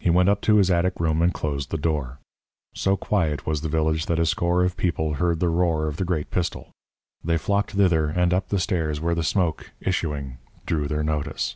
[0.00, 2.18] He went up to his attic room and closed the door.
[2.74, 6.04] So quiet was the village that a score of people heard the roar of the
[6.04, 6.72] great pistol.
[7.22, 11.54] They flocked thither, and up the stairs where the smoke, issuing, drew their notice.